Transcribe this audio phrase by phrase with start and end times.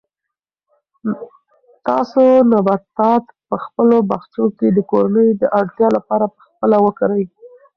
[1.87, 7.23] تاسو نباتات په خپلو باغچو کې د کورنۍ د اړتیا لپاره په خپله وکرئ.